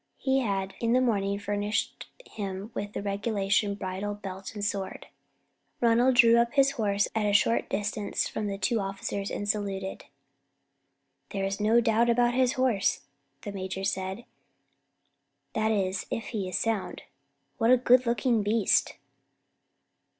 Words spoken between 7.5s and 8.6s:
distance from the